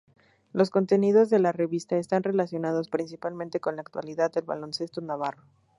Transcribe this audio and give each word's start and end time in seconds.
Los 0.51 0.71
contenidos 0.71 1.29
de 1.29 1.37
la 1.37 1.51
revista 1.51 1.95
están 1.95 2.23
relacionados 2.23 2.89
principalmente 2.89 3.59
con 3.59 3.75
la 3.75 3.83
actualidad 3.83 4.31
del 4.31 4.45
baloncesto 4.45 4.99
navarro. 4.99 5.43